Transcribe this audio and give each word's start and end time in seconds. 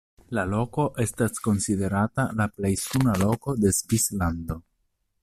La 0.35 0.43
loko 0.51 0.85
estas 1.03 1.43
konsiderata 1.47 2.25
la 2.39 2.47
plej 2.55 2.71
suna 2.85 3.15
loko 3.25 3.55
de 3.67 3.75
Svislando. 3.81 4.59